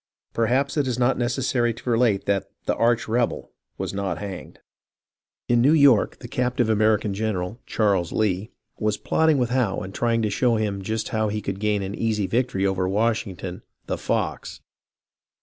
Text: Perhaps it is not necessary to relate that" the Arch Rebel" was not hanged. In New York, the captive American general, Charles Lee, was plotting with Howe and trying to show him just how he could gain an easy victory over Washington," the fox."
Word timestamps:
Perhaps 0.33 0.77
it 0.77 0.87
is 0.87 0.97
not 0.97 1.15
necessary 1.19 1.75
to 1.75 1.87
relate 1.91 2.25
that" 2.25 2.49
the 2.65 2.75
Arch 2.75 3.07
Rebel" 3.07 3.51
was 3.77 3.93
not 3.93 4.17
hanged. 4.17 4.57
In 5.47 5.61
New 5.61 5.73
York, 5.73 6.17
the 6.17 6.27
captive 6.27 6.69
American 6.71 7.13
general, 7.13 7.59
Charles 7.67 8.11
Lee, 8.11 8.49
was 8.79 8.97
plotting 8.97 9.37
with 9.37 9.51
Howe 9.51 9.81
and 9.81 9.93
trying 9.93 10.23
to 10.23 10.31
show 10.31 10.55
him 10.55 10.81
just 10.81 11.09
how 11.09 11.27
he 11.27 11.39
could 11.39 11.59
gain 11.59 11.83
an 11.83 11.93
easy 11.93 12.25
victory 12.25 12.65
over 12.65 12.89
Washington," 12.89 13.61
the 13.85 13.95
fox." 13.99 14.61